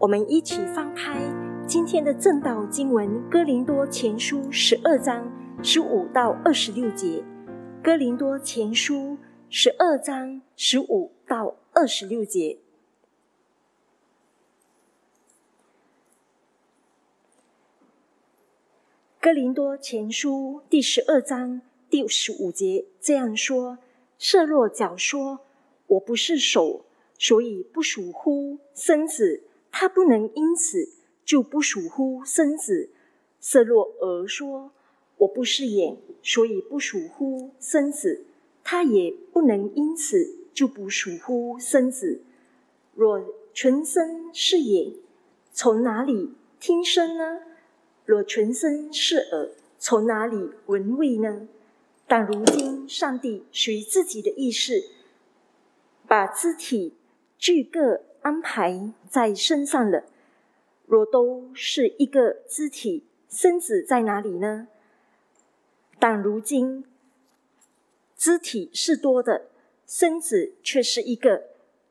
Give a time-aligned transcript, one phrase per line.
[0.00, 1.18] 我们一起翻开
[1.66, 5.28] 今天的正道经文《哥林多前书》十二章
[5.60, 7.24] 十五到二十六节，
[7.82, 8.94] 《哥林多前书》
[9.50, 12.58] 十二章十五到二十六节，
[19.20, 21.60] 《哥林多前书》第十二章
[21.90, 23.78] 第十五节这样说
[24.16, 25.40] ：“设若脚说，
[25.88, 26.84] 我不是手，
[27.18, 29.42] 所以不属乎身子。”
[29.80, 30.88] 他不能因此
[31.24, 32.90] 就不属乎生子。
[33.38, 34.72] 色若儿说
[35.18, 38.24] ：“我不是眼，所以不属乎生子。”
[38.64, 42.22] 他也不能因此就不属乎生子。
[42.96, 44.94] 若全身是眼，
[45.52, 47.42] 从哪里听声呢？
[48.04, 51.46] 若全身是耳，从哪里闻味呢？
[52.08, 54.82] 但如今上帝随自己的意识，
[56.08, 56.94] 把肢体
[57.38, 58.07] 俱各。
[58.22, 60.04] 安排在身上了。
[60.86, 64.68] 若都是一个肢体，身子在哪里呢？
[65.98, 66.84] 但如今
[68.16, 69.48] 肢体是多的，
[69.86, 71.44] 身子却是一个。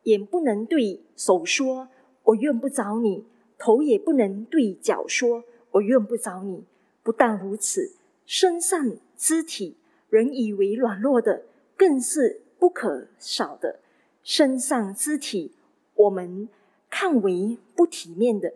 [0.04, 1.90] 眼不能对手说
[2.24, 3.26] “我用不着你”，
[3.60, 6.64] 头也不能对脚说“我用不着你”。
[7.04, 7.92] 不但如此，
[8.26, 9.76] 身上肢体
[10.10, 11.44] 人以为软弱的，
[11.76, 13.80] 更是不可少的。
[14.24, 15.52] 身上肢体。
[15.98, 16.48] 我们
[16.90, 18.54] 看为不体面的，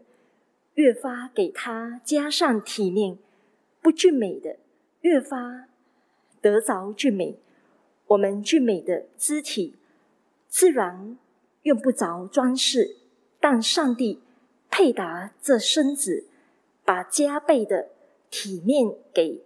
[0.76, 3.18] 越发给他加上体面；
[3.82, 4.58] 不俊美的，
[5.02, 5.68] 越发
[6.40, 7.40] 得着俊美。
[8.08, 9.76] 我们俊美的肢体，
[10.48, 11.18] 自然
[11.64, 12.98] 用不着装饰，
[13.40, 14.22] 但上帝
[14.70, 16.28] 配搭这身子，
[16.86, 17.90] 把加倍的
[18.30, 19.44] 体面给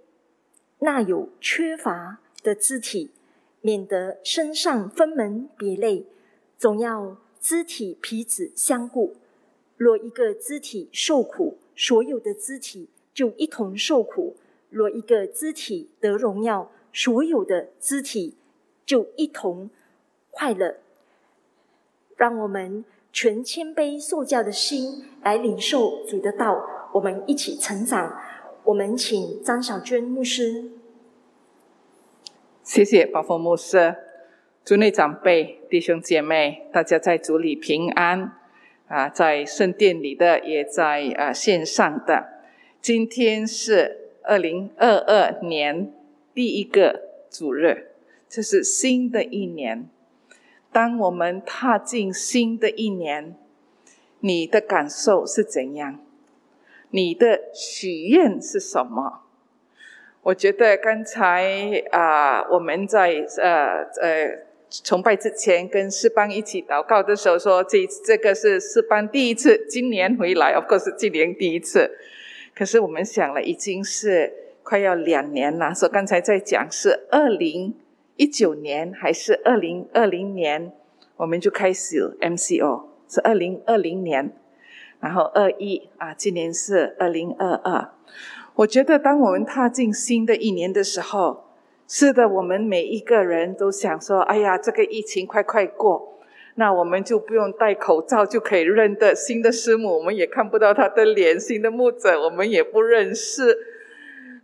[0.80, 3.12] 那有缺乏的肢体，
[3.62, 6.06] 免得身上分门别类，
[6.58, 7.18] 总要。
[7.46, 9.17] 肢体皮子相顾，
[9.78, 14.33] 若一个肢体受苦，所有的肢体就一同受苦；
[14.72, 18.34] 若一个肢体得荣耀，所有的肢体
[18.84, 19.70] 就一同
[20.32, 20.78] 快乐。
[22.16, 28.20] 让我们全谦卑受教的心来领受主的道，我们一起成长。
[28.64, 30.72] 我们请张小娟牧师，
[32.64, 33.95] 谢谢宝峰牧师。
[34.65, 38.31] 主内长辈、弟兄姐妹，大家在主里平安
[38.87, 39.08] 啊！
[39.08, 42.42] 在圣殿里的，也在啊线上的。
[42.81, 45.93] 今天是二零二二年
[46.33, 47.92] 第一个主日，
[48.27, 49.87] 这是新的一年。
[50.71, 53.36] 当我们踏进新的一年，
[54.21, 55.99] 你的感受是怎样？
[56.89, 59.21] 你的许愿是什么？
[60.23, 64.45] 我觉得刚才啊，我们在呃呃。
[64.83, 71.97] 崇拜之前跟诗班一起祷告的时候说，这这个是诗班第一次今年回来，of course 今年第一次。
[72.55, 75.73] 可是我们想了，已经是快要两年了。
[75.73, 77.75] 说刚才在讲是二零
[78.15, 80.71] 一九年还是二零二零年，
[81.17, 84.31] 我们就开始 MCO 是二零二零年，
[84.99, 87.92] 然后二一啊，今年是二零二二。
[88.55, 91.45] 我觉得当我们踏进新的一年的时候。
[91.88, 96.18] 是的，我们每一个人都想说：“哎呀，这个疫情快快过，
[96.56, 100.00] 那我们就不用戴口罩，就可以认得新的师母。
[100.00, 103.56] 我们也看不到他的脸，新的牧者我们也不认识。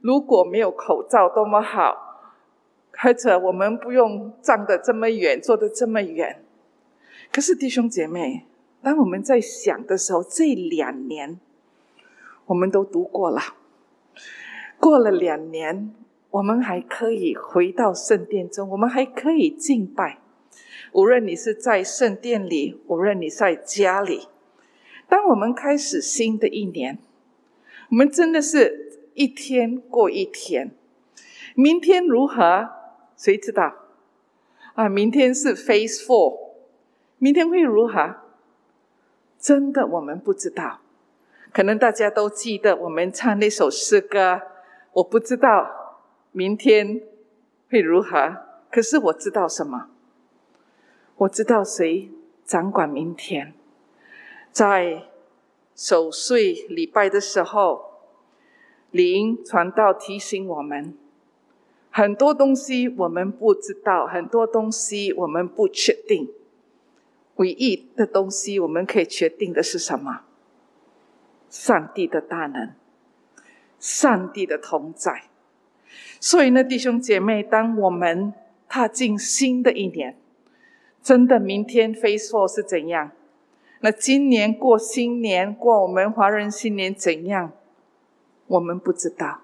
[0.02, 2.30] 如果没有口罩，多么好！
[2.96, 6.44] 或者我们不用站得这么远，坐得这么远。
[7.34, 8.46] 可是弟兄姐妹，
[8.84, 11.40] 当我们在想的时候，这两年
[12.46, 13.42] 我们都读过了，
[14.80, 15.96] 过了两年。”
[16.32, 20.20] 我们还可以回到圣殿中，我们还可以敬拜。
[20.94, 24.28] 无论你是在圣殿里，无论你在家里，
[25.08, 26.98] 当我们开始新的一年，
[27.90, 30.72] 我们真的是一天过一天。
[31.54, 32.70] 明天如何？
[33.18, 33.76] 谁知道？
[34.74, 36.38] 啊，明天是 Phase Four，
[37.18, 38.16] 明天会如何？
[39.38, 40.80] 真的，我们不知道。
[41.52, 44.42] 可能大家都记得我们唱那首诗歌，
[44.94, 45.81] 我不知道。
[46.32, 47.02] 明天
[47.70, 48.38] 会如何？
[48.72, 49.90] 可是我知道什么？
[51.18, 52.10] 我知道谁
[52.46, 53.54] 掌管明天。
[54.52, 55.04] 在
[55.76, 57.92] 守岁礼拜的时候，
[58.92, 60.98] 灵传道提醒我们，
[61.90, 66.32] 很多东西我们不知道，很多东西我们不确定。
[67.36, 70.22] 唯一的东西我们可以确定的是什么？
[71.50, 72.74] 上帝的大能，
[73.80, 75.31] 上帝的同在。
[76.24, 78.32] 所以呢，弟兄姐妹，当我们
[78.70, 80.16] 踏进新的一年，
[81.02, 83.12] 真的明天 Face Four 是怎样？
[83.80, 87.52] 那今年过新年，过我们华人新年怎样？
[88.46, 89.42] 我们不知道。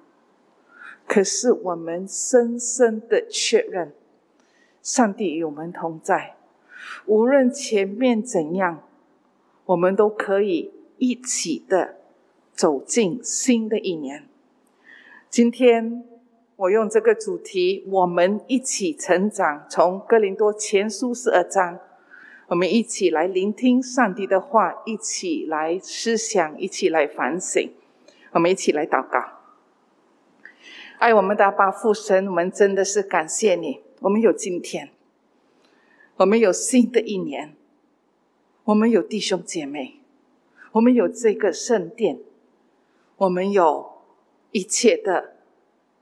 [1.08, 3.92] 可是我们深深的确认，
[4.84, 6.36] 上帝与我们同在。
[7.08, 8.84] 无论前面怎样，
[9.66, 11.96] 我们都可以一起的
[12.54, 14.26] 走进新的一年。
[15.28, 16.04] 今天
[16.58, 21.80] 我用这个主题，我们一起成长，从哥林多前书十二章。
[22.48, 27.72] 我们一起来聆听上帝的话，一起来思想，一起来反省。
[28.32, 29.24] 我们一起来祷告。
[30.98, 33.82] 爱我们的阿父神，我们真的是感谢你。
[34.00, 34.90] 我们有今天，
[36.16, 37.56] 我们有新的一年，
[38.64, 40.00] 我们有弟兄姐妹，
[40.72, 42.20] 我们有这个圣殿，
[43.18, 44.02] 我们有
[44.52, 45.36] 一切的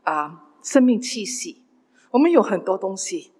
[0.03, 1.61] 啊生命气息，
[2.09, 3.31] 我们有很多东西。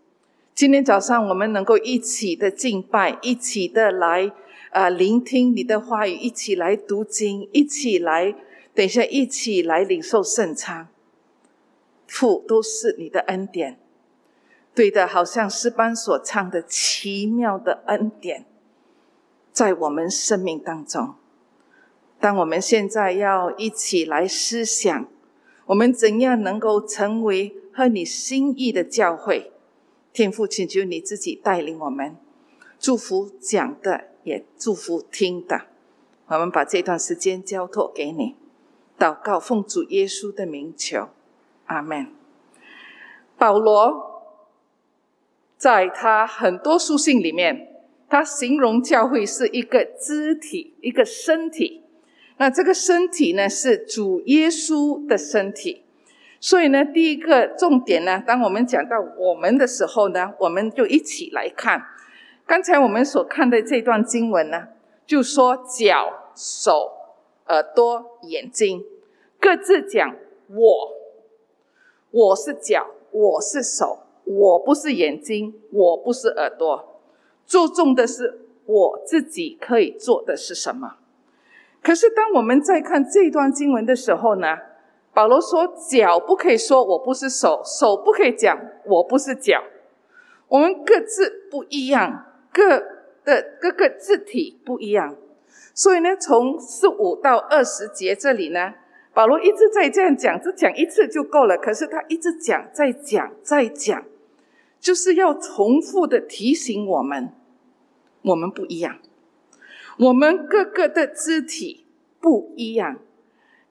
[0.54, 4.32] 今天早上，我们能够一起的敬拜，一起的来
[4.70, 8.36] 啊聆听你的话语，一起来读经，一起来
[8.76, 10.88] 等一下，一起来领受圣餐。
[12.06, 13.80] 父都是你的恩典，
[14.76, 18.46] 对的，好像诗班所唱的奇妙的恩典，
[19.52, 21.16] 在我们生命当中。
[22.20, 25.08] 当我们现在要一起来思想，
[25.68, 29.52] 我们怎样能够成为和你心意的教会？
[30.14, 32.16] 天父，请求你自己带领我们，
[32.80, 35.64] 祝福讲的，也祝福听的。
[36.28, 38.36] 我们把这段时间交托给你，
[38.98, 41.10] 祷告奉主耶稣的名求，
[41.66, 42.08] 阿门。
[43.38, 44.24] 保罗
[45.58, 51.82] 在他很多书信里面，他形容教会是一个肢体，一个身体。
[52.38, 55.84] 那这个身体呢，是主耶稣的身体。
[56.42, 61.82] 所以呢，第一个重点呢，当我们讲到我们的时候呢，我们就一起来看
[62.46, 64.68] 刚才我们所看的这段经文呢，
[65.08, 66.92] 就说脚、手、
[67.48, 68.84] 耳朵、眼睛
[69.40, 70.16] 各自讲
[70.50, 70.92] 我，
[72.12, 77.02] 我是脚，我是手，我不是眼睛，我不是耳朵，
[77.48, 80.98] 注重的是我自己可以做的是什么。
[81.86, 84.58] 可是当我们在看这段经文的时候呢？
[85.14, 89.64] 保罗说：“脚不可以说我不是手，手不可以讲我不是脚。
[90.48, 92.80] 我们各自不一样，各
[93.24, 95.16] 的各个字体不一样。
[95.76, 98.74] 所以呢，从十五到二十节这里呢，
[99.14, 101.56] 保罗一直在这样讲，只讲一次就够了。
[101.56, 104.04] 可是他一直讲，再讲，再讲，
[104.80, 107.32] 就是要重复的提醒我们：
[108.24, 108.98] 我们不一样，
[109.98, 111.86] 我们各个的肢体
[112.20, 113.00] 不一样。”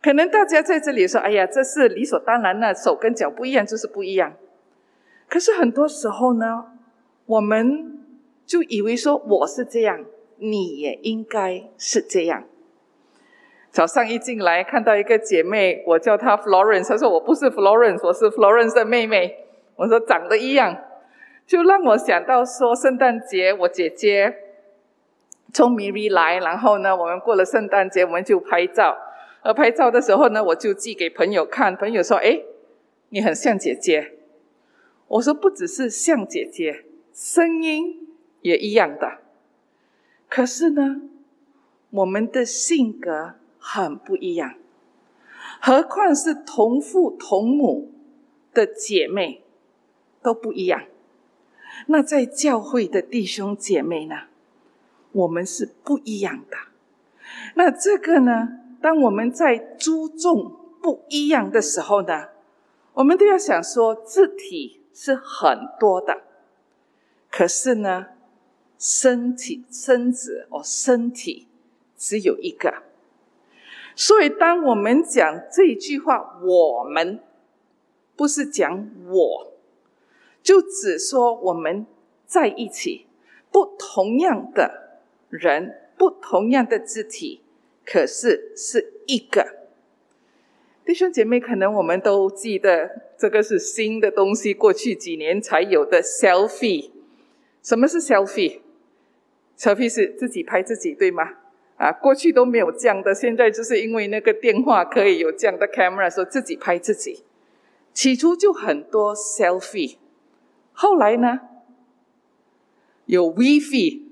[0.03, 4.35] 可能大家在这里说：“哎呀，这是理所当然的，手跟脚不一样就是不一样。”
[5.31, 6.67] 可是很多时候呢，
[7.25, 8.00] 我们
[8.44, 10.05] 就以为说我是这样，
[10.37, 12.44] 你也应该是这样。
[13.70, 19.38] 早上一进来看到一个姐妹，我叫她 Florence，她说我不是 Florence，我是 Florence 的妹妹。
[19.77, 20.77] 我说长得一样，
[21.47, 24.32] 就让我想到说圣诞节我姐姐
[25.55, 28.99] 从 Miri 来，然后呢，我们过了圣诞节，我们就拍照。
[29.43, 31.77] 而拍照的时候呢，我就寄给朋友看。
[31.77, 32.41] 朋友说：“哎，
[33.11, 34.15] 你很像姐姐。”
[35.06, 38.08] 我说：“不只是像姐姐，声音
[38.41, 39.19] 也一样的。
[40.29, 41.03] 可是呢，
[41.91, 44.55] 我们的性格很不一样。
[45.61, 47.93] 何况是同父同母
[48.53, 49.43] 的姐妹
[50.20, 50.82] 都不一样。
[51.87, 54.23] 那在教会的弟兄姐妹呢，
[55.15, 56.56] 我们是不一样的。
[57.55, 62.29] 那这个呢？”当我们在注重不一样的时候呢，
[62.93, 66.23] 我们都要想说，字体是很多的，
[67.31, 68.09] 可是呢，
[68.79, 71.49] 身体、身子哦，身体
[71.97, 72.83] 只有一个。
[73.97, 77.21] 所以，当我们讲这句话，我们
[78.15, 79.53] 不是讲我，
[80.43, 81.87] 就只说我们
[82.27, 83.06] 在一起，
[83.51, 84.83] 不同样的
[85.38, 87.41] 人，不同样的字体。
[87.84, 89.46] 可是是一个
[90.86, 96.91] 弟兄姐妹，可能我们都记得这个是新的东西，过去几年才有的 selfie。
[97.62, 101.34] 什么是 selfie？selfie 是自己拍自己，对吗？
[101.76, 107.22] 啊，过去都没有这样的，现在就是因为那个电话可以有这样的 camera，说自己拍自己。
[107.93, 109.96] 起初就很多 selfie，
[110.72, 111.41] 后来呢，
[113.06, 114.03] 有 wifi，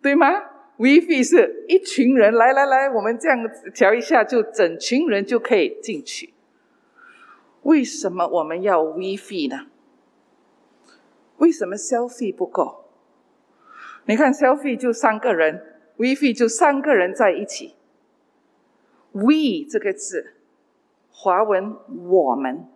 [0.00, 0.49] 对吗
[0.80, 3.38] ？WiFi 是一群人来来来，我们这样
[3.74, 6.32] 调一下，就整群人就可以进去。
[7.64, 9.66] 为什么我们要 WiFi 呢？
[11.36, 12.86] 为什么 Selfie 不够？
[14.06, 17.74] 你看 Selfie 就三个人，，we 就三个人在一起。
[19.12, 20.34] we 这个字，
[21.10, 21.76] 华文
[22.08, 22.66] 我们，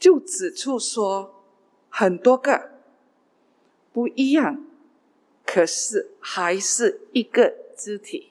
[0.00, 1.44] 就指出说
[1.88, 2.70] 很多个
[3.92, 4.64] 不一样，
[5.56, 8.30] 可是还是一个肢体。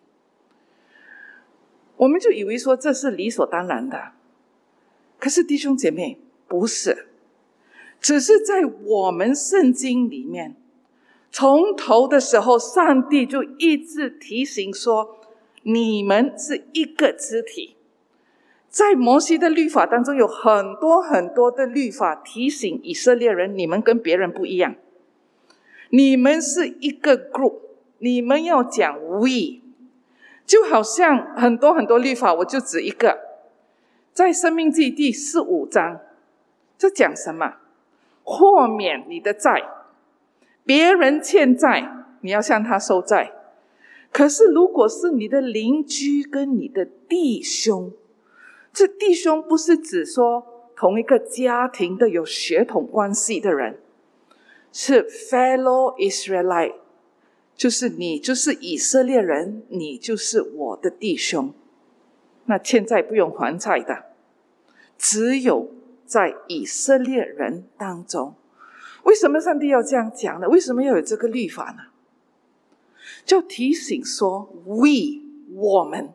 [1.98, 4.12] 我们就以为说这是理所当然的，
[5.18, 7.08] 可是弟兄姐妹不是，
[8.00, 10.56] 只是在我们圣经里面，
[11.32, 15.18] 从头的时候，上帝就一直提醒说。
[15.68, 17.76] 你们是一个肢体，
[18.70, 24.76] 在摩西的律法当中有很多很多的律法提醒以色列人，你们跟别人不一样。
[25.90, 27.56] 你们是一个 group，
[28.00, 29.62] 你们要讲 we，
[30.46, 33.20] 就好像很多很多律法，我就指一个，
[34.14, 36.00] 在生命记第四五章，
[36.78, 37.56] 这讲什么？
[38.24, 39.64] 豁免你的债，
[40.66, 43.32] 别人欠债，你要向他收债。
[44.12, 47.92] 可是，如果是你的邻居跟你的弟兄，
[48.74, 53.80] 这弟兄不是指说同一个家庭的有血统关系的人，
[54.78, 56.76] 是 fellow Israelite，
[57.56, 61.54] 就是你就是以色列人，你就是我的弟兄。
[62.44, 64.08] 那欠债不用还债的，
[64.98, 65.72] 只有
[66.06, 68.36] 在以色列人当中。
[69.04, 70.50] 为什么上帝要这样讲呢？
[70.50, 71.94] 为什么要有这个律法呢？
[73.24, 75.22] 就提醒说：“We，
[75.54, 76.12] 我们，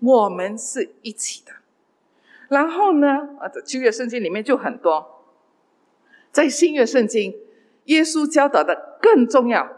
[0.00, 1.52] 我们是一起的。”
[2.54, 5.17] 然后呢，啊，旧约圣经里面就很多，
[6.32, 7.34] 在新约圣经，
[7.84, 9.68] 耶稣教导的更重要，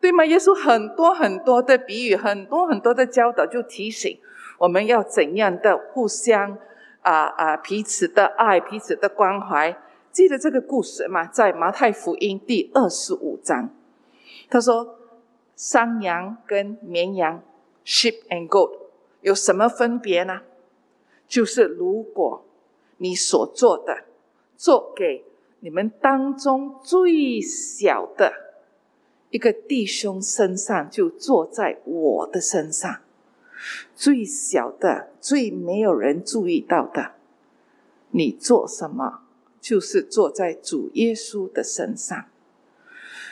[0.00, 0.24] 对吗？
[0.24, 4.18] 耶稣很多很多的比喻，很多很多的教导，就提醒
[4.58, 6.58] 我们要怎样的互相
[7.02, 9.76] 啊啊彼此的爱，彼此的关怀。
[10.12, 11.26] 记得这个故事吗？
[11.26, 13.70] 在马太福音第二十五章，
[14.50, 14.98] 他说。
[15.58, 17.42] 山羊跟绵羊
[17.82, 18.72] ，sheep and goat，
[19.22, 20.42] 有什么分别呢？
[21.26, 22.44] 就是如果
[22.98, 24.04] 你所做的，
[24.58, 25.24] 做给
[25.60, 28.32] 你们当中最小的
[29.30, 33.00] 一个弟兄身上，就坐在我的身上；
[33.94, 37.12] 最小的、最没有人注意到的，
[38.10, 39.20] 你做什么，
[39.60, 42.26] 就是坐在主耶稣的身上。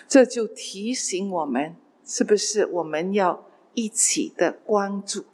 [0.09, 1.77] 这就提醒我们。
[2.07, 5.25] 是不是我们要一起的关注？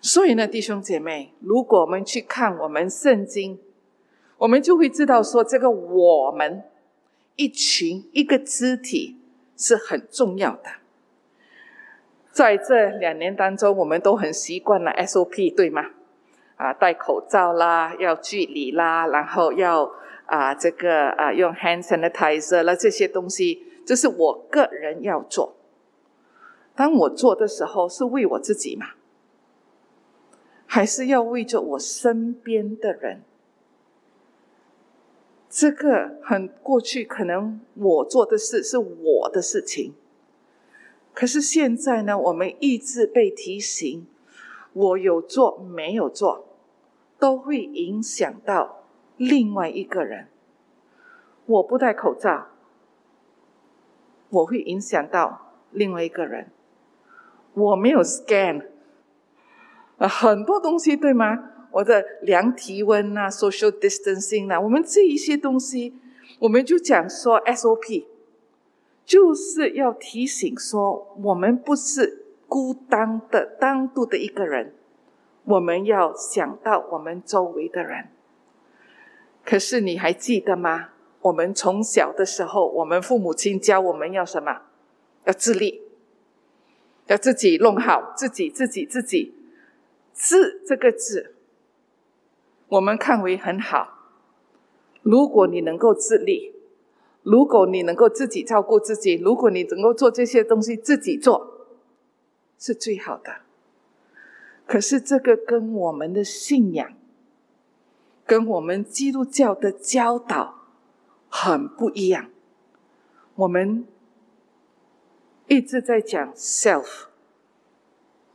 [0.00, 3.60] 所以呢，弟兄姐妹，如果我们去看我们圣经，
[4.40, 6.62] 我们就会知道说，这个我们
[7.36, 9.18] 一群一个肢体
[9.54, 10.70] 是很重要的。
[12.32, 15.90] 在这两年当中，我们都很习惯了 SOP，对吗？
[16.56, 19.92] 啊，戴口罩啦，要距离啦，然后要
[20.24, 23.66] 啊，这个啊，用 hand sanitizer 了这些东西。
[23.84, 25.56] 这是我个人要做。
[26.74, 28.86] 当我做的时候，是为我自己吗？
[30.64, 33.22] 还是要为着我身边的人？
[35.50, 39.94] 这个很过去，可能我做的事是我的事情。
[41.12, 44.06] 可是现在呢，我们一直被提醒，
[44.72, 46.46] 我有做没有做，
[47.18, 48.84] 都会影响到
[49.16, 50.28] 另外一个人。
[51.46, 52.46] 我不戴口罩。
[54.28, 56.52] 我会影响到另外一个人。
[57.54, 58.66] 我没有 scan
[59.98, 61.50] 啊，很多东西对吗？
[61.72, 65.94] 我的量体温啊，social distancing 啊，我们这一些东西，
[66.38, 68.06] 我们就讲说 SOP，
[69.04, 74.74] 就是要提醒说，我们不是孤单的、单独的一个人，
[75.44, 78.08] 我们要想到我们周围的人。
[79.44, 80.90] 可是你还记得吗？
[81.22, 84.62] 我们从小的时候，我们父母亲教我们要什么？
[85.24, 85.82] 要自立，
[87.06, 89.34] 要自己弄好自己，自己自己。
[90.12, 91.34] 自这个字，
[92.70, 93.98] 我们看为很好。
[95.02, 96.54] 如果你能够自立，
[97.22, 101.66] 如果你能够自己照顾自己，如果你能够做这些东西自己做，
[102.58, 103.42] 是最好的。
[104.66, 106.92] 可是这个跟我们的信仰，
[108.26, 110.56] 跟我们基督教的教导。
[111.32, 112.28] 很不一样，
[113.36, 113.86] 我们
[115.46, 117.04] 一直在讲 self，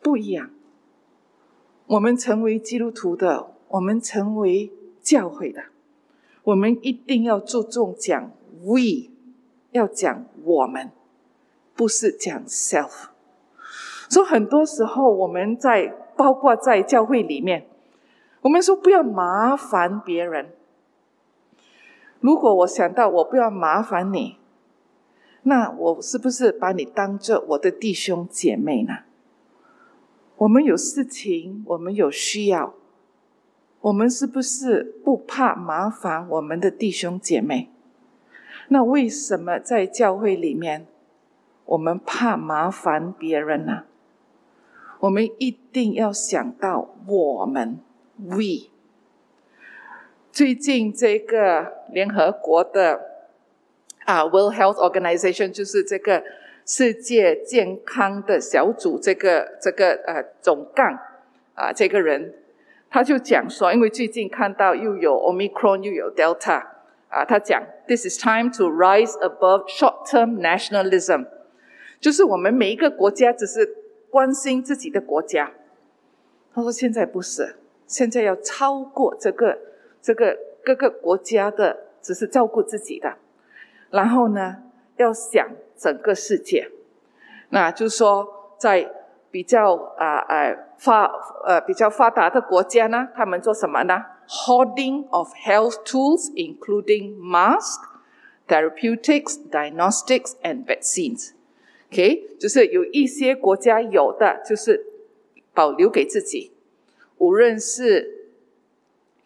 [0.02, 0.50] 不一样。
[1.88, 5.66] 我们成为基督徒的，我们成为教会的，
[6.44, 8.32] 我们一定要注重讲
[8.64, 9.12] we，
[9.72, 10.92] 要讲我们，
[11.76, 13.10] 不是讲 self。
[14.10, 17.68] 所以很多时候我们在，包括在教会里面，
[18.42, 20.54] 我们说不要麻烦别人。
[22.22, 24.38] 如果我想到我不要麻烦你，
[25.44, 29.00] 那我是不是把你当做我的弟兄姐妹呢？
[30.38, 32.74] 我们有事情，我们有需要，
[33.86, 37.70] 我们是不是不怕麻烦我们的弟兄姐妹？
[38.70, 40.88] 那为什么在教会里面，
[41.66, 43.84] 我们怕麻烦别人呢？
[45.02, 47.80] 我们一定要想到我们
[48.18, 48.72] ，we。
[50.32, 53.02] 最近这个联合国的
[54.06, 56.24] 啊，World Health Organization 就是这个
[56.66, 61.00] 世界健康的小组，这个这个呃总干
[61.54, 62.34] 啊，这个人
[62.96, 66.66] 他就讲说，因为最近看到又有 Omicron 又有 Delta
[67.10, 71.28] 啊，他讲 This is time to rise above short-term nationalism，
[72.00, 73.68] 就是我们每一个国家只是
[74.10, 75.52] 关心自己的国家。
[76.54, 79.60] 他说现在不是，现在要超过这个。
[80.02, 83.16] 这个各个国家的只是照顾自己的，
[83.90, 84.58] 然后呢，
[84.98, 86.70] 要想整个世界，
[87.50, 88.88] 那就是说，在
[89.36, 91.04] 比较啊呃发
[91.46, 97.84] 呃比较发达的国家呢，他们做什么呢？Hoarding of health tools, including masks,
[98.48, 101.32] therapeutics, diagnostics, and vaccines.
[101.92, 104.86] OK，就是有一些国家有的就是
[105.54, 106.54] 保留给自己，
[107.18, 108.14] 无论是。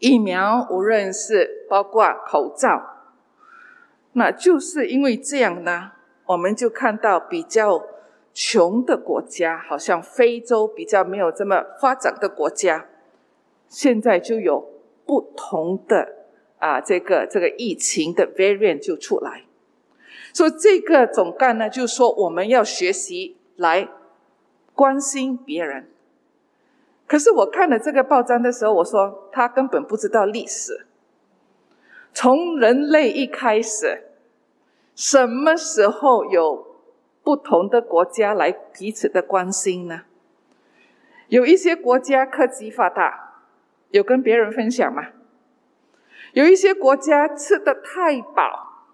[0.01, 3.03] 疫苗，无论是包括口罩，
[4.13, 5.91] 那就是因为这样呢，
[6.25, 7.83] 我们就看到比较
[8.33, 12.87] 穷的国家，好像非洲比较没有这么发展的国家，
[13.67, 14.69] 现在就有
[15.05, 16.15] 不同的
[16.59, 19.45] 啊，这个这个疫情的 variant 就出来，
[20.33, 23.89] 所以这个总干呢，就是说我们要学习来
[24.73, 25.89] 关心别人。
[27.07, 30.85] 可是我看了这个报章的时候，我说他根本不知道历史。
[32.13, 34.03] 从人类一开始，
[34.95, 36.68] 什么时候有
[37.29, 40.01] 不同的国家来彼此的关心呢？
[41.27, 43.43] 有一些国家科技发达，
[43.91, 45.09] 有跟别人分享吗？
[46.33, 48.87] 有一些国家吃的太饱，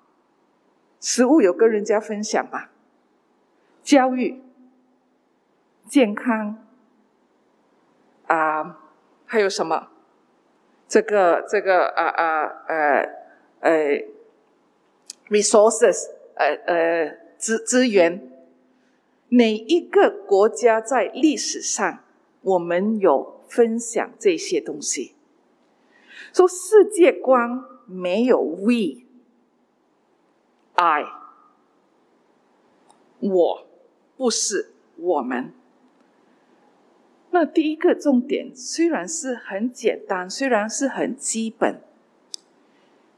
[1.00, 2.66] 食物有跟人家分享吗？
[3.82, 4.44] 教育、
[5.88, 6.62] 健康。
[8.28, 8.82] 啊，
[9.26, 9.88] 还有什么？
[10.90, 13.10] 这个这个啊啊呃
[13.62, 14.04] 呃
[15.30, 18.28] ，resources 呃呃资资源，
[19.30, 22.00] 哪一个国家在历史上
[22.42, 25.14] 我们有分享这些东西？
[26.34, 29.04] 说世界观没有 we，I，
[33.20, 33.68] 我
[34.18, 35.54] 不是我们。
[37.30, 41.80] 那第一个重点虽然是很简单，虽然是很基本，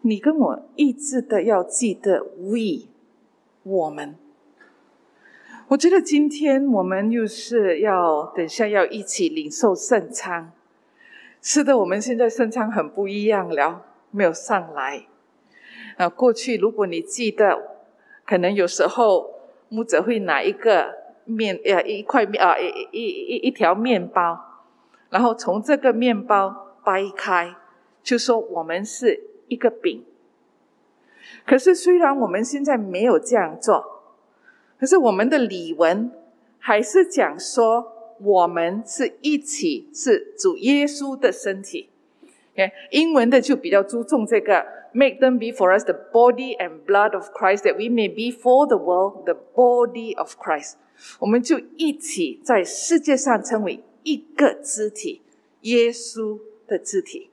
[0.01, 2.89] 你跟我一致的要记得 “we”，
[3.67, 4.15] 我们。
[5.69, 10.53] 我觉得今天我们又是要等下要一起领受圣餐。
[11.41, 15.06] 是的，我们现在圣餐很不一样了，没有上来。
[15.97, 17.77] 啊，过去如果你记得，
[18.25, 19.32] 可能有时候
[19.69, 21.08] 牧者会拿一个。
[21.30, 24.63] 面呀，一块面啊，一一一一条面包，
[25.10, 27.53] 然后从这个面包掰开，
[28.01, 30.06] 就说我们是一个饼。
[31.47, 34.03] 可是虽然我们现在没有这样做，
[34.77, 36.12] 可是我们的礼文
[36.60, 41.89] 还是讲说，我们是一起是主耶稣的身体。
[42.53, 48.67] 看英文的就比较注重这个，make them be for us the body and blood of Christ, that we may be for
[48.67, 50.73] the world the body of Christ。
[51.19, 55.21] 我们就一起在世界上成为一个肢体，
[55.62, 57.29] 耶稣的肢体。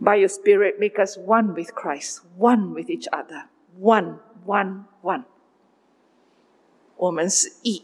[0.00, 5.24] By your Spirit, make us one with Christ, one with each other, one, one, one。
[6.96, 7.82] 我们是一，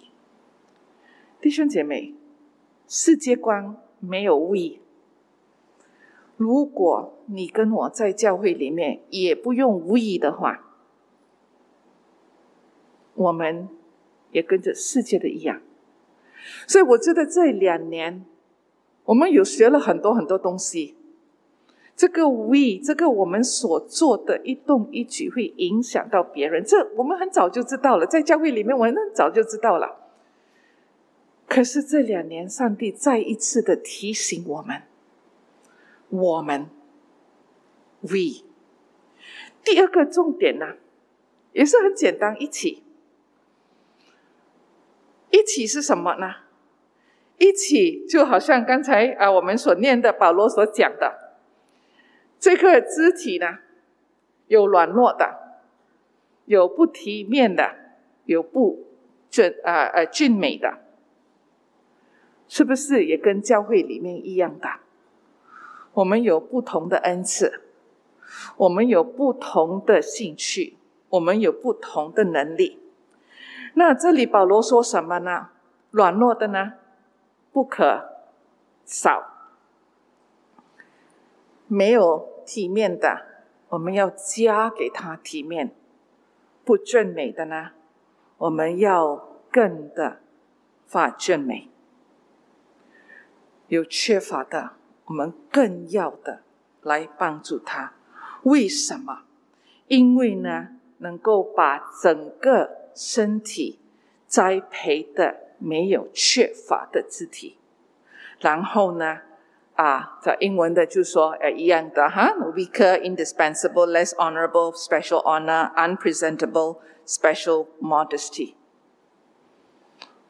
[1.41, 2.15] 弟兄姐妹，
[2.89, 4.81] 世界观没有 we。
[6.37, 10.65] 如果你跟我在教会里面也不用 we 的话，
[13.15, 13.69] 我们。
[14.33, 15.63] 也跟着世界的一样，
[16.67, 18.27] 所以我觉得这两年
[19.05, 20.95] 我们有学了很多很多东西。
[21.97, 30.03] 这个 we，这个我们所做的一动一举会影响到别人，这我们很早就知道了，在教会里面我们很早就知道了。
[31.49, 34.83] 可是这两年，上帝再一次的提醒我们，
[36.11, 36.69] 我们
[38.03, 38.45] we。
[39.65, 40.75] 第二个重点呢，
[41.53, 42.83] 也是很简单，一起。
[45.31, 46.35] 一起是什么呢？
[47.39, 51.26] 一起就好像刚才啊，我们所念的保罗所讲的，
[52.47, 53.59] 这个肢体呢，
[54.47, 55.59] 有软弱的，
[56.45, 57.75] 有不体面的，
[58.25, 58.87] 有不
[59.29, 60.79] 俊啊呃俊美的，
[62.47, 64.69] 是不是也跟教会里面一样的？
[65.95, 67.63] 我们有不同的恩赐，
[68.59, 70.77] 我们有不同的兴趣，
[71.09, 72.81] 我们有不同的能力。
[73.75, 75.49] 那这里保罗说什么呢？
[75.91, 76.75] 软弱的呢，
[77.53, 78.09] 不可
[78.85, 79.33] 少；
[81.67, 83.27] 没有体面的，
[83.71, 85.71] 我们要加给他体面；
[86.65, 87.73] 不俊美的呢，
[88.39, 89.17] 我们要
[89.51, 90.21] 更的
[90.87, 91.69] 发俊美；
[93.67, 94.71] 有缺乏的，
[95.07, 96.43] 我们更要的
[96.83, 97.93] 来帮助他。
[98.45, 99.25] 为什么？
[99.89, 103.81] 因为呢，能够把整个身体
[104.27, 105.43] 栽培的。
[105.59, 107.57] 没有缺乏的肢体，
[108.41, 109.23] 然后呢，
[109.77, 118.55] 啊，在英文的就说呃一样的哈，weaker, indispensable, less honorable, special honor, unpresentable, special modesty。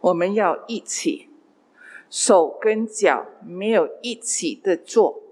[0.01, 1.31] 我们要一起，
[2.11, 5.23] 手跟脚没有一起的做，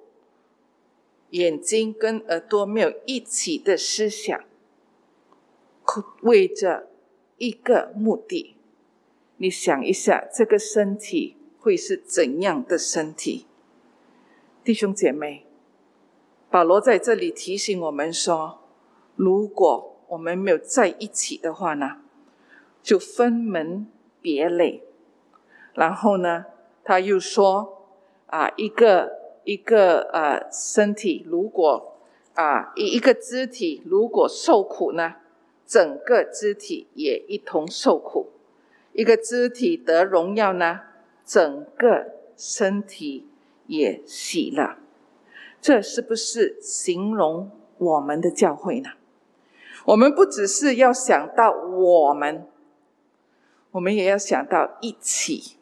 [1.31, 4.45] 眼睛跟耳朵没有一起的思想，
[6.23, 6.89] 为着
[7.39, 8.57] 一个目的。
[9.39, 13.47] 你想一下，这个身体会是怎样的身体？
[14.65, 15.45] 弟兄姐妹，
[16.51, 18.61] 保罗在这里提醒我们说：
[19.15, 21.99] 如果我们没有在一起的话呢，
[22.83, 23.87] 就分门
[24.23, 24.83] 别类。
[25.75, 26.47] 然后呢，
[26.83, 27.89] 他又说：
[28.29, 29.13] 啊，一个
[29.45, 31.99] 一个呃身体，如果
[32.33, 35.17] 啊一一个肢体如果受苦呢，
[35.67, 38.31] 整个肢体也一同受苦。
[38.95, 40.81] 一个肢体得荣耀呢，
[41.23, 43.29] 整个身体
[43.67, 44.79] 也喜了。
[45.61, 48.91] 这是不是形容我们的教会呢？
[49.87, 52.47] 我们不只是要想到我们，
[53.73, 55.57] 我们也要想到一起。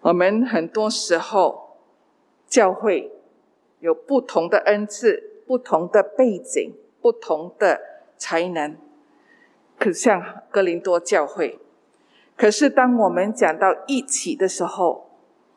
[0.00, 1.76] 我们很多时候
[2.46, 3.12] 教会
[3.80, 7.80] 有不同的恩赐、不同的背景、不同的
[8.16, 8.76] 才能，
[9.78, 11.58] 可像哥林多教会。
[12.36, 15.09] 可是，当我们讲到一起的时候，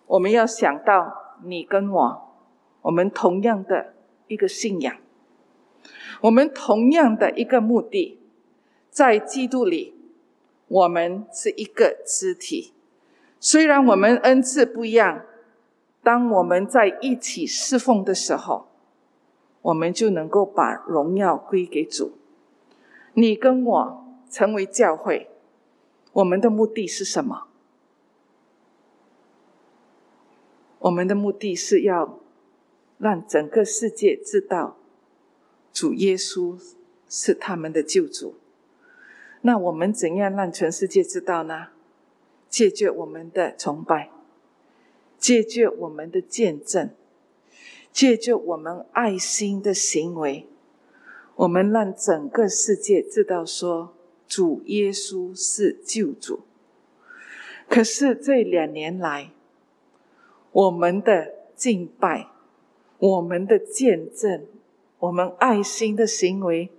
[0.08, 2.36] 我们要想到你跟我，
[2.84, 3.94] 我们同样的
[4.28, 4.96] 一个信仰，
[6.22, 8.20] 我们同样的一个目的，
[8.90, 9.96] 在基督里，
[10.68, 12.74] 我们是一个肢体。
[13.40, 15.24] 虽然我们恩赐不一样，
[16.02, 18.68] 当我们在一起侍奉的时候，
[19.62, 22.14] 我们就能够把荣耀归给主。
[23.14, 25.30] 你跟我成为教会。
[26.14, 27.48] 我们的目的是什么？
[30.84, 32.20] 我们的目的是要
[32.98, 34.78] 让整个世界知道
[35.72, 36.58] 主耶稣
[37.10, 38.36] 是他们的救主。
[39.42, 41.68] 那我们怎样让全世界知道呢？
[42.50, 44.12] 借着我们的崇拜，
[45.18, 46.90] 借着我们的见证，
[47.92, 50.48] 借着我们爱心的行为，
[51.36, 53.94] 我们让整个世界知道说。
[54.26, 56.40] 主耶稣是救主，
[57.70, 59.30] 可是这两年来，
[60.54, 62.30] 我们的敬拜、
[63.00, 64.46] 我们的见证、
[65.00, 66.72] 我们爱心的行为，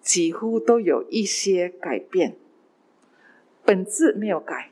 [0.00, 2.36] 几乎都有一些改变，
[3.64, 4.70] 本质没有改，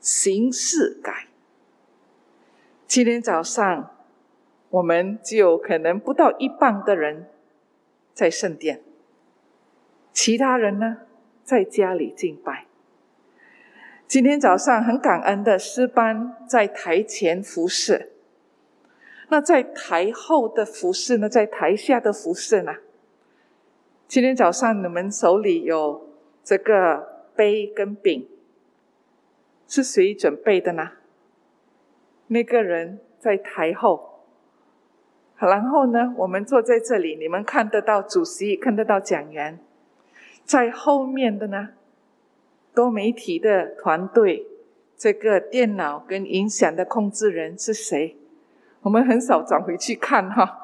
[0.00, 1.28] 形式改。
[2.86, 3.90] 今天早上，
[4.68, 7.30] 我们就可能不到一半的人
[8.12, 8.82] 在圣殿。
[10.12, 10.98] 其他人呢，
[11.42, 12.66] 在家里敬拜。
[14.12, 18.12] 今天早上很感恩的诗班在台前服侍，
[19.30, 22.74] 那在台后的服侍呢，在台下的服侍呢？
[24.06, 26.10] 今天早上你们手里有
[26.44, 28.28] 这个杯跟饼，
[29.66, 30.90] 是谁准备的呢？
[32.26, 34.26] 那个人在台后，
[35.38, 39.58] 然后呢，我们坐在这里，你们看得到主席，看得到讲员。
[40.44, 41.70] 在后面的呢，
[42.74, 44.46] 多媒体的团队，
[44.96, 48.16] 这个电脑跟音响的控制人是谁？
[48.82, 50.60] 我们很少转回去看哈。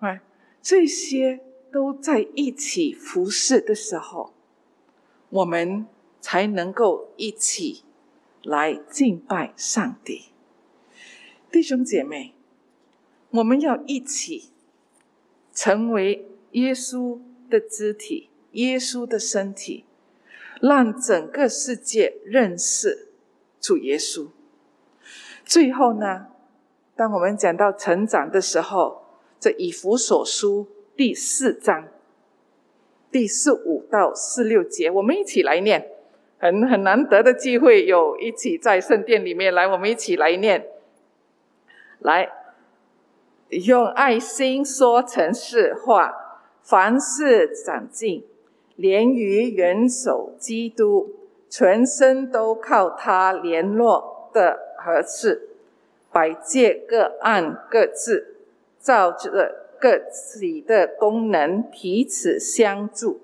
[0.00, 0.20] 哎，
[0.60, 1.40] 这些
[1.72, 4.34] 都在一起服侍的时候，
[5.30, 5.86] 我们
[6.20, 7.82] 才能够一起
[8.42, 10.26] 来敬拜上帝。
[11.50, 12.34] 弟兄姐妹，
[13.30, 14.50] 我们要一起
[15.54, 18.28] 成为耶稣的肢体。
[18.52, 19.84] 耶稣的身体，
[20.60, 23.08] 让整个世界认识
[23.60, 24.28] 主耶稣。
[25.44, 26.26] 最后呢，
[26.94, 29.02] 当我们讲到成长的时候，
[29.38, 31.88] 这以弗所书第四章
[33.10, 35.92] 第四五到四六节，我们一起来念。
[36.38, 40.66] 很很难得的机会，有一起在圣殿里面来，我们一起来念。
[42.00, 42.30] 来，
[43.48, 46.14] 用爱心说成是话，
[46.62, 48.22] 凡事长进，
[48.76, 51.14] 连于元首基督，
[51.48, 55.48] 全身都靠他联络的合适，
[56.12, 58.36] 百界各按各自，
[58.80, 63.20] 照着各己的功能彼此相助，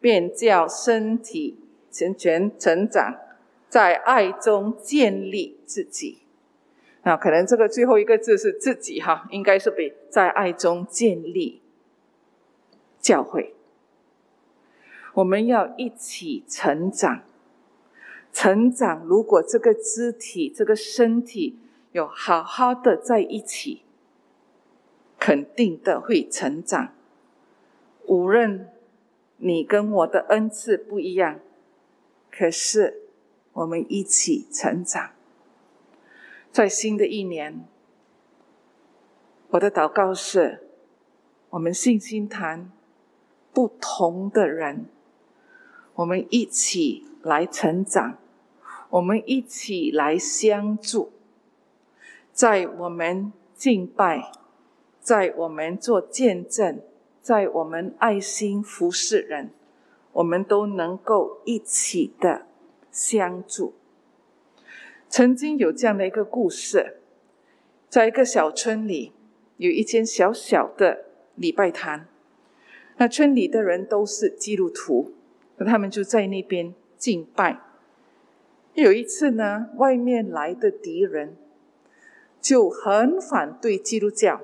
[0.00, 1.58] 便叫身体
[1.90, 3.16] 成全成长，
[3.68, 6.18] 在爱中建立自己。
[7.02, 11.60] 那可能这个最后一个字是自己哈，应该是比在爱中建立
[13.00, 13.55] 教会。
[15.16, 17.22] 我们要一起成长，
[18.32, 19.02] 成长。
[19.06, 21.58] 如果这个肢体、这个身体
[21.92, 23.82] 有好好的在一起，
[25.18, 26.92] 肯定的会成长。
[28.04, 28.68] 无论
[29.38, 31.40] 你跟我的恩赐不一样，
[32.30, 33.08] 可是
[33.54, 35.12] 我们一起成长。
[36.52, 37.64] 在新的一年，
[39.48, 40.68] 我的祷告是：
[41.48, 42.70] 我们信心谈
[43.54, 44.84] 不同的人，
[45.96, 48.18] 我们一起来成长，
[48.90, 51.12] 我们一起来相助，
[52.32, 54.30] 在我们敬拜，
[55.00, 56.80] 在我们做见证，
[57.22, 59.50] 在我们爱心服侍人，
[60.12, 62.46] 我们都能够一起的
[62.92, 63.74] 相助。
[65.08, 67.00] 曾经有这样的一个故事，
[67.88, 69.12] 在一个小村里，
[69.56, 71.06] 有一间小小的
[71.36, 72.04] 礼拜堂。
[72.98, 75.12] 那村里的人都是基督徒，
[75.56, 77.60] 那他们就在那边敬拜。
[78.74, 81.36] 有一次呢，外面来的敌人
[82.40, 84.42] 就很反对基督教，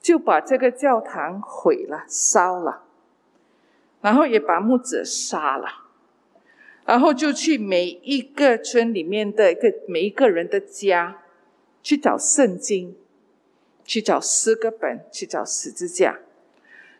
[0.00, 2.82] 就把这个教堂毁了、烧了，
[4.00, 5.86] 然后也把木子杀了。
[6.86, 11.22] 然后就去每一个村里面的一个每一个人的家，
[11.84, 12.96] 去找圣经，
[13.84, 16.18] 去找诗歌本，去找十字架，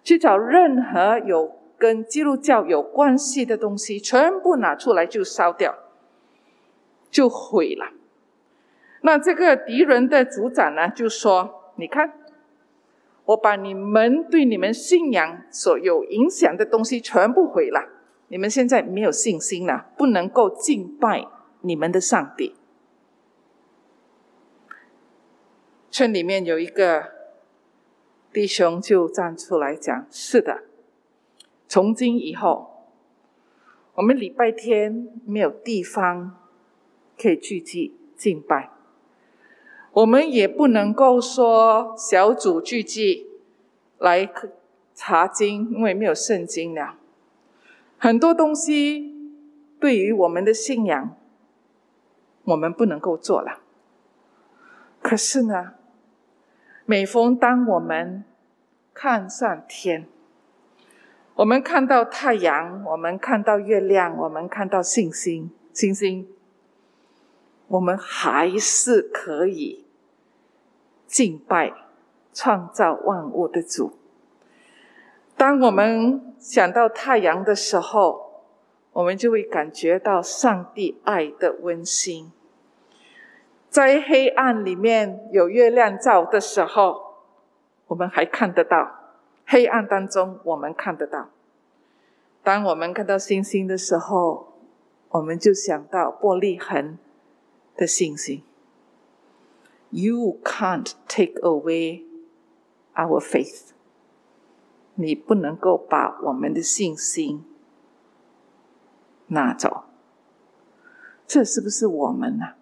[0.05, 5.75] 去找任何有跟基督教有关系的东西，全部拿出来就烧掉，
[7.11, 7.95] 就毁了。
[9.01, 12.12] 那这个敌人的组长呢，就说：“你看，
[13.25, 17.88] 我把你们对你们信仰所有影响的东西全部毁了。”
[18.29, 21.27] 你们现在没有信心了，不能够敬拜
[21.62, 22.55] 你们的上帝。
[25.90, 27.07] 村里面有一个
[28.33, 30.62] 弟兄就站出来讲：“是的，
[31.70, 32.88] 从今以后，
[33.94, 36.37] 我们礼拜天没有地方
[37.16, 38.70] 可以聚集敬拜，
[39.92, 43.28] 我们也不能够说小组聚集
[43.98, 44.28] 来
[44.96, 46.96] 查经，因为没有圣经了。”
[47.98, 49.14] 很多东西
[49.78, 51.14] 对于我们的信仰，
[52.46, 53.61] 我们不能够做了。
[55.00, 55.74] 可是呢，
[56.85, 58.24] 每逢当我们
[58.92, 60.09] 看上天，
[61.40, 66.29] 我们看到太阳，我们看到月亮，我们看到星星，星星，
[67.66, 69.87] 我们还是可以
[71.07, 71.72] 敬拜
[72.35, 73.96] 创造万物的主。
[75.35, 78.44] 当我们想到太阳的时候，
[78.92, 82.31] 我们就会感觉到上帝爱的温馨。
[83.70, 87.14] 在黑暗里面有月亮照的时候，
[87.87, 88.99] 我们还看得到；
[89.52, 91.30] 黑暗当中，我们看得到。
[92.44, 94.52] 当我们看到星星的时候，
[95.08, 97.00] 我们就想到玻璃痕
[97.74, 98.44] 的星星。
[99.90, 102.04] You can't take away
[102.94, 103.70] our faith.
[104.94, 107.44] 你不能够把我们的信心
[109.26, 109.86] 拿走，
[111.26, 112.54] 这是不是我们呢？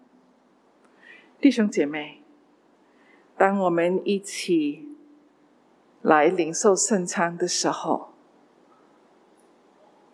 [1.39, 2.23] 弟兄姐妹，
[3.37, 4.87] 当我们一起
[6.01, 8.09] 来领受圣餐的时候，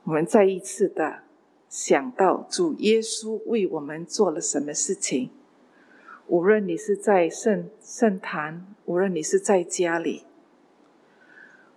[0.04, 1.24] 我们再一次的
[1.70, 5.30] 想到主耶稣为我们做了什么事情。
[6.28, 10.24] 无论你是在圣圣坛，无论你是在家里。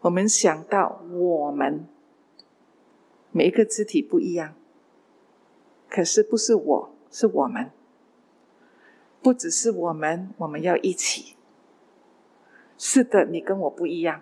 [0.00, 1.86] 我们想到我们
[3.30, 4.54] 每一个肢体不一样，
[5.90, 7.70] 可是不是我是我们，
[9.20, 11.37] 不只是我们，我们要一起。
[12.80, 14.20] 是的，你跟我不一样。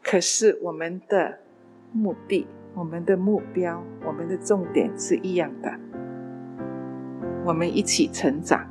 [0.00, 1.40] 可是我们的
[1.92, 5.78] 目的、我们的目标、我们的重点是一样的。
[7.44, 8.70] 我们一起成长。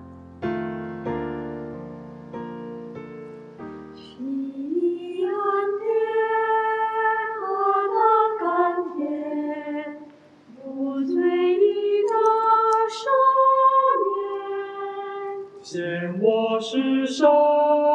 [16.61, 17.88] 是。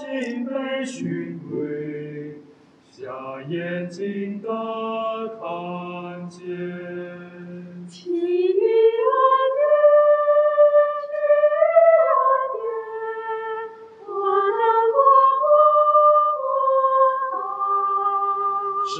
[0.00, 2.40] 尽被寻回，
[2.90, 4.48] 瞎眼睛的
[5.38, 6.40] 看见。
[7.86, 9.12] 其余恩
[9.58, 9.60] 典，
[11.04, 11.52] 其余
[12.16, 12.18] 恩
[12.56, 12.64] 典，
[14.06, 14.08] 我
[14.56, 14.58] 能
[14.96, 14.98] 过
[16.46, 16.48] 我
[18.88, 18.90] 神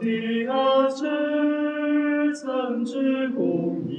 [0.00, 0.04] 的
[0.48, 0.54] 儿
[0.88, 0.98] 子
[2.34, 2.42] 曾
[2.82, 3.38] 知公
[3.86, 3.92] 义，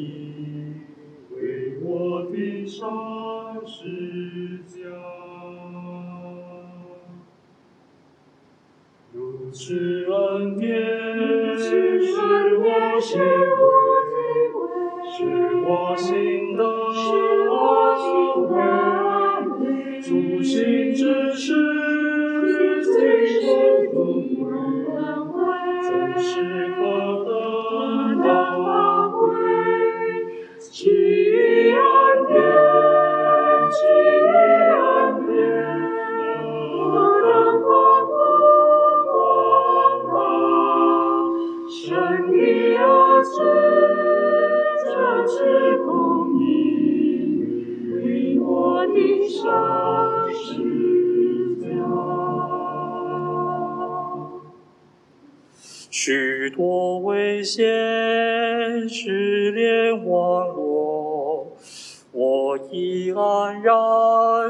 [1.29, 1.37] 为
[1.83, 1.85] 我
[2.31, 2.81] 钉上
[3.63, 3.77] 十
[9.59, 10.69] 是恩典，
[11.57, 11.71] 是
[12.59, 13.19] 我心，
[15.17, 15.25] 是
[15.65, 16.61] 我心的
[18.53, 19.65] 安慰。
[19.99, 21.55] 主心之事，
[22.83, 22.93] 尽
[23.47, 23.49] 都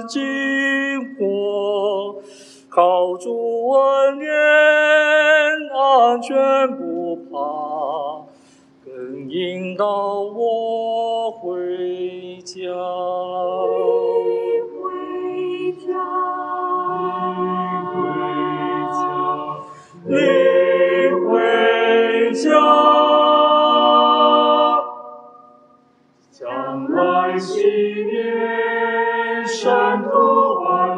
[0.08, 2.22] 经过，
[2.70, 4.32] 靠主恩典，
[5.76, 6.36] 安全
[6.78, 6.87] 不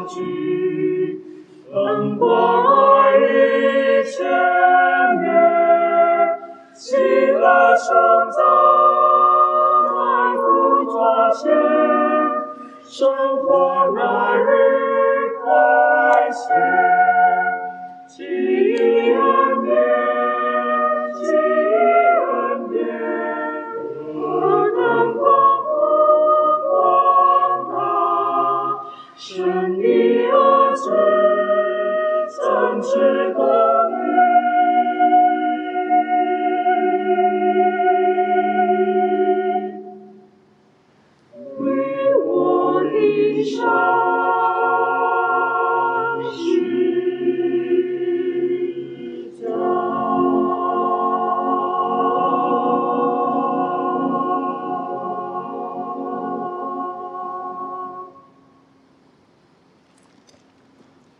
[0.10, 1.22] 途欢聚，
[1.72, 4.26] 灯光爱与千
[5.22, 5.30] 年，
[6.74, 6.98] 喜
[7.32, 7.96] 乐成
[8.32, 8.42] 长，
[9.86, 9.94] 财
[10.38, 10.42] 富
[10.86, 11.52] 抓现，
[12.84, 14.48] 生活那日
[15.44, 16.42] 快些。
[18.08, 18.26] 其
[19.14, 19.20] 恩